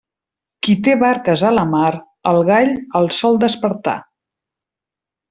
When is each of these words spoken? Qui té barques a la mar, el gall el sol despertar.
Qui 0.67 0.73
té 0.85 0.95
barques 1.03 1.43
a 1.49 1.51
la 1.57 1.65
mar, 1.75 1.91
el 2.31 2.39
gall 2.47 2.73
el 3.01 3.11
sol 3.19 3.39
despertar. 3.45 3.95